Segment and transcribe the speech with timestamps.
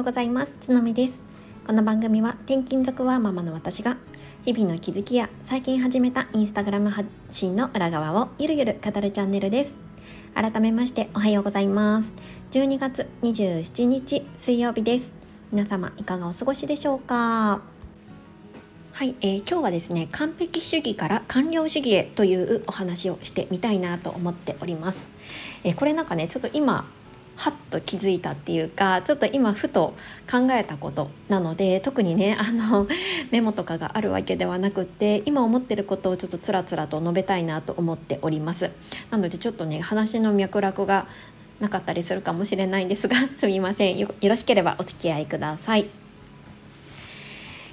[0.00, 0.54] ようございます。
[0.62, 1.20] つのみです。
[1.66, 3.98] この番組は転勤族ワーママの私が
[4.46, 9.74] 日々の気づきや最近始めたインスタグラム発信の裏側をゆるゆる語るチャンネルです。
[10.34, 12.14] 改めましておはようございます。
[12.52, 15.12] 12月27日水曜日です。
[15.52, 17.60] 皆様いかがお過ごしでしょうか？
[18.92, 25.06] はい、えー、今日はですね完璧主義から完了主義へというお話をしてみたいなと思っております、
[25.62, 26.86] えー、これなんかねちょっと今
[27.40, 29.94] はっと気づいたっていうかちょっと今ふと
[30.30, 32.86] 考えたことなので特にね あの
[33.30, 38.70] メモとかがあるわけではなくって今思ってることをちょっとつらつらと述べたいなと思っております。
[39.10, 41.06] なのでちょっとね話の脈絡が
[41.60, 43.96] なかったりするかもしれないんですが すみません。
[43.96, 45.99] よろしければお付き合いください。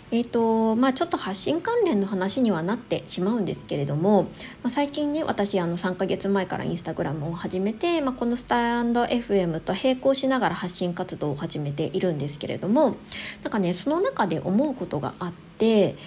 [0.10, 4.24] えーとまあ、ちょっと発信関連の話にはなってしまうんですけれども、
[4.64, 12.96] まあ、最近ね私あの3ヶ月前からインスタグラムを始めて、まあ、このスタンド FM と並行しながら発信活動を始めているんですけれども
[13.44, 15.98] なんかねその中で思うことがあって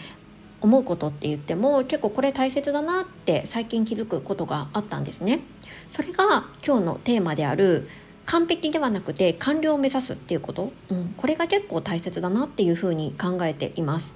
[0.62, 5.40] 思うことって言っても結構これ大切だなって最近気づくことがあったんですね。
[5.88, 7.88] それが今日のテーマである
[8.30, 14.14] 完璧ではなくて完了を目指すっていうこと、うん、これが結構大切だなっていうふうに考えています。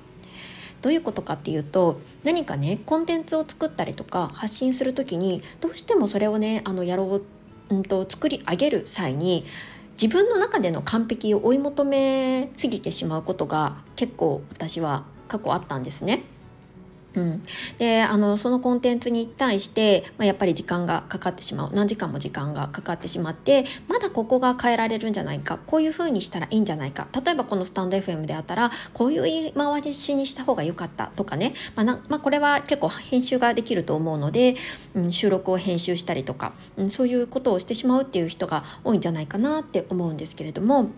[0.82, 9.44] どういうことかっていうと何かねコンテンツを作ったりとか発信する時にどうしてもそれをねあのやろう、うんと、作り上げる際に
[10.00, 16.22] 自分の中での完璧を追い求めすぎてしまうことが結構私は過去あったんですね。
[17.14, 17.44] うん、
[17.78, 21.70] であのそのコンテンツに対して、まあ、やっぱり時間がかかってしまう。
[21.72, 25.58] 何時間も時間がかかってしまってまだここが変えられるんじゃないか。
[25.58, 27.06] こういうふうにしたらいいんじゃないか。
[27.24, 34.56] 例えばこのスタンド FM であったらこういう言い回しにした方が良かったとかね、まあ、まあ、これは結構編集ができると思うので、
[34.94, 40.90] うん、収録を編集したりとか、うん、そういうことをしてしまうっていう人が多いんじゃないかなって思うんですけれども、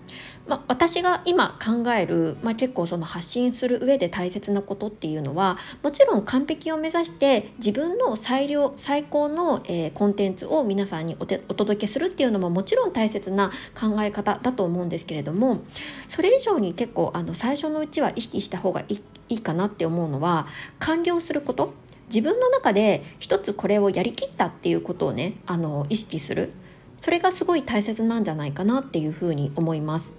[0.47, 15.63] まあ、私が今考える、ま結構その発信する上で大切なことっていうのはもちろんろん完璧を目指して自分の最良最高の、えー、コンテンツを皆さんにおてお届けするっていうのももちろん大切な考え方だと思うんですけれども
[16.09, 20.47] それ以上に結構あの最初のうちは意識した方がいいかなって思うのは
[20.79, 21.75] 完了すること
[22.09, 26.53] 自分の中で一つこれをやりきったっていうことをねあの意識する
[27.01, 30.15] それがすごい大切なんじゃないかなっていうふうに思います。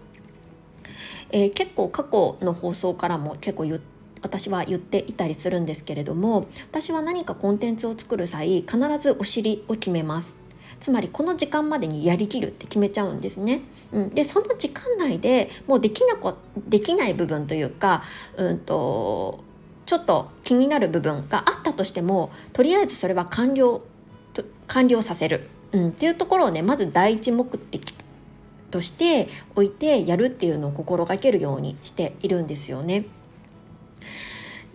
[1.32, 10.36] えー、結構過去の放送からも結構言って私は言っていたりするんですけれども私は何かコンテンツを作る際必ずお尻を決めます
[10.80, 13.62] つまりこの時間までにやりきるって決めちゃうんですね。
[13.92, 16.36] うん、でその時間内でもうできなこ
[16.68, 18.04] できない部分というか、
[18.36, 19.44] うんと、
[19.86, 23.82] ちょっと気になる部分があったとしてもとりあえずそれは完了
[24.68, 27.94] 完了させる、うん、っていうところをねまず第一目的
[28.70, 33.06] として置いてやるっていうのを心がけるようにしているんですよね。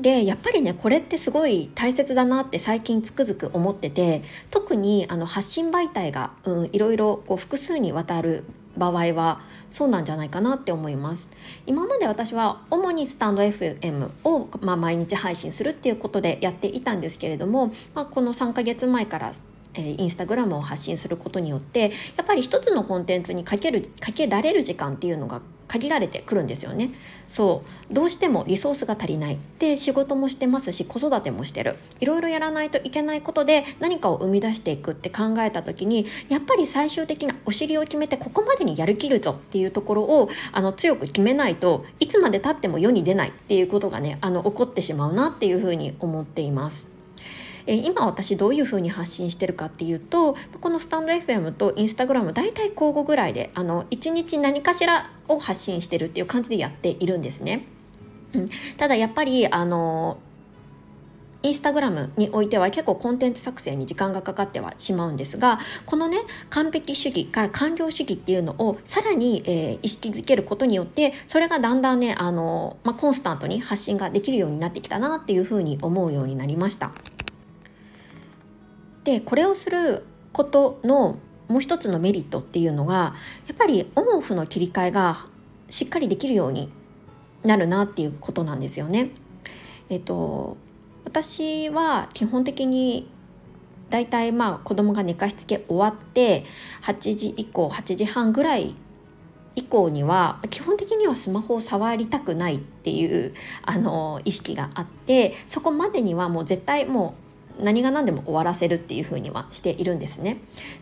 [0.00, 8.44] でやっぱりねこれってすごい大切だなって最近つくづく思ってて特にあの発信媒体が、うん、いろいろこう複数にわたる
[8.76, 11.30] 場合はそうなんじゃないかなって思います。
[11.66, 19.32] 今まで私は主にスタンド FM を、まあ、毎日配信するっていうことでやっていたんですけれども、まあ、この3ヶ月前から
[19.74, 25.40] え、インスタグラムを発信することによってやっぱり一つのコンテンツにかけるかけられる時間っていうのが
[25.72, 26.90] 限られてくるんですよね。
[27.28, 27.94] そう。
[27.94, 29.38] どうしてもリソースが足りない。
[29.58, 31.76] で仕事もしてますし子育てもしてる。
[31.98, 46.91] いろいろやらないといけないことで何かを生み出していくって考えた時にやっぱり最終的なお尻を決めてここまでにやるきるぞっていうところをあの強く決めないといつまでたっても世に出ないっていうことがねあの起こってしまうなっていうふうに思っています。
[47.66, 57.66] え、今私どういうふうに発信してるかっていうとこのスタンド FM とインスタグラム大体交互ぐらいであの1日何かしらを発信してるっていう感じでやっているんですね。
[58.34, 60.18] うん、ただやっぱりあの
[61.42, 66.18] インスタグラムにおいては結構コンテンツ作成に時間がかかってはしまうんですがこのね
[66.50, 76.92] 完璧主義から完了主義っていうのをさらに、えー、意識づけることによってそれがだんだんねあの、まあ、コンスタントに発信ができるようになってきたなっていうふうに思うようになりました。
[79.04, 81.18] でこれをすることの
[81.48, 83.14] もう一つのメリットっていうのが
[83.46, 85.26] やっぱりオンオフの切り替えが
[85.68, 86.70] しっかりできるように
[87.42, 89.10] なるなっていうことなんですよね。
[89.90, 90.56] えっと
[91.04, 93.08] 私は基本的に
[93.90, 96.44] だいたいまあ子供が寝かしつけ終わって
[96.82, 98.74] 8時以降8時半ぐらい
[99.54, 107.21] 以降には基本的にはスマホを触りたくないっていうあの意識があってそこまでにはもう絶対もう
[107.62, 110.38] 何が何でも終わらせるっていう風にはしているんですね。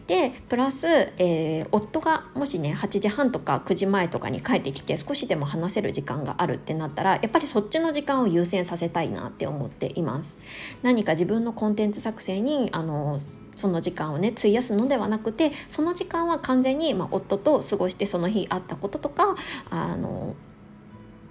[0.07, 10.39] でプラス、えー、夫がもしね8時半とか9時前とかに帰ってきて少しでも話せる時間があるってなったらやっぱりそっちの時間を優先させたいなって思っています。
[10.83, 13.21] 何か自分のコンテンツ作成にあの
[13.57, 19.37] その時間をね費やすのではなくてその時間は完全に、まあ、夫と過ごしてその日あったこととか
[19.71, 20.35] あの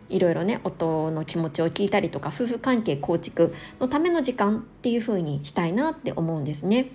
[0.10, 6.92] いろいろね夫の気持ちを聞いたりとか夫婦関係構築のための時間っていうふうにしたいなって思うんですね。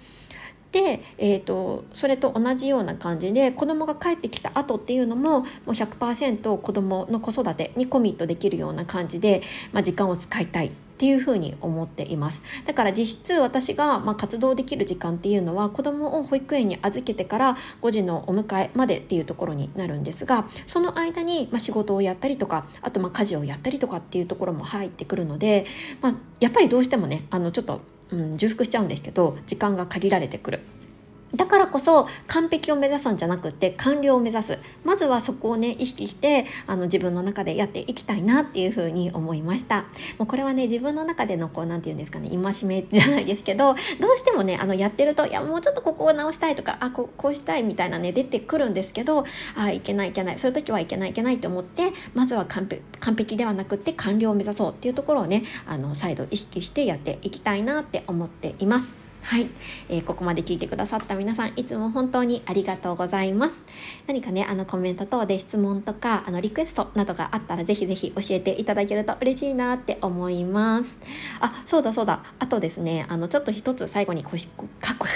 [0.72, 25.66] で、えーと、それと同じような感じで子供が帰ってきた後っていうのももう100%子供の子育てにコミットできるような感じで、まあ、時間を使いたいっていうふに思っていますだから実質私がま活動できる時間っていうのは子どもを保育園に預けてから5時のお迎えまでっていうところになるんですがその間にま仕事をやったりとかあとま家事をやったりとかっていうところも入ってくるので、
[26.00, 27.80] まあ、やっぱりどうしてもねあのちょっと、
[28.10, 30.60] うん、重複しちゃうんですけど時間が限られてくる。
[31.34, 39.84] だからこそ完璧を目指すんじゃなくて完了を目指すまずはそこをね意識してあの自分の中でやっていきたいなっていうふうに思いました
[40.18, 49.24] もうこれはね自分の中でのこう何て言うんですかね戒めじゃないですけどどうしてもねあのやってるといやもうちょっとここを直したいとかあここうしたいみたいなね出てくるんですけど
[49.56, 52.68] あいけないいけないそういう時はいけないいけないと思ってまずは完
[53.16, 59.03] 璧ではなくて完了を目指そうっていうところをねあの再度意識してやっていきたいなって思っています。
[59.24, 59.48] はい、
[59.88, 63.64] えー、ここまで聞いてくださった皆さんいつも本当にありがとうございます。
[64.06, 70.98] 何かねあのコメント等で質問とかあのリクエストなどがあったらぜひぜひ教えていただけると嬉しいなって思います。
[71.40, 72.22] あそうだそうだ。
[72.38, 75.06] あとですねあのちょっと一つ最後にこしこかこ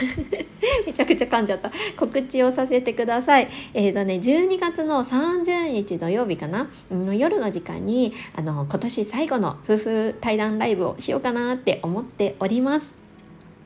[0.87, 1.71] めちゃくちゃ噛んじゃった。
[1.99, 3.49] 告知をさせてください。
[3.75, 13.08] えっ、ー、とね12月の30日土曜日かな、うん、夜の時間にあの今年最後の夫婦対談ライブをしようかなって思っております。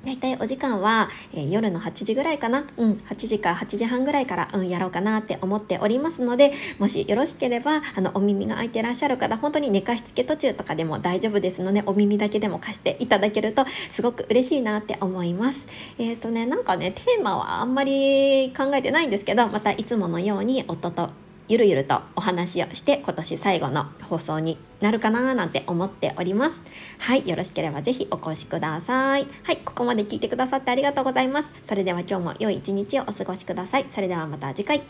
[0.04, 15.68] 大体お時間は、えー、夜の8時ぐらいかな、うん、8時か8時半ぐらいから、うん、やろうかなって思っておりますので、もしよろしければ、あの、お耳が開いてらっしゃる方、本当に寝かしつけ途中とかでも大丈夫ですので、お耳だけでも貸していただけると、すごく嬉しいなって思います。
[15.98, 21.10] えっ、ー、とね、なんかね、テーマはあんまり考えてないんですけど、またいつものように夫と
[21.48, 26.60] ゆるゆるとお話をして今年最後の放送になるかななんて思っております。
[26.98, 29.26] はいよろしければぜひお越しください。
[29.42, 31.52] はいここまで聞いてくださってありがとうございます。
[31.66, 33.86] それでは今日も良い一日をお過ごしください。
[33.90, 34.82] それではまた次回。